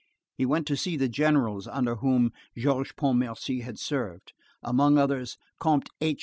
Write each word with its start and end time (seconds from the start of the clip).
He 0.35 0.47
went 0.47 0.65
to 0.65 0.75
see 0.75 0.97
the 0.97 1.07
generals 1.07 1.67
under 1.67 1.97
whom 1.97 2.31
Georges 2.57 2.91
Pontmercy 2.97 3.61
had 3.61 3.77
served, 3.77 4.33
among 4.63 4.97
others, 4.97 5.37
Comte 5.59 5.89
H. 6.01 6.19